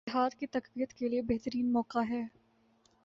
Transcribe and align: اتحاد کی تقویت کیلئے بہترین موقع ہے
اتحاد 0.07 0.33
کی 0.39 0.47
تقویت 0.47 0.93
کیلئے 0.93 1.21
بہترین 1.21 1.71
موقع 1.73 1.99
ہے 2.09 2.21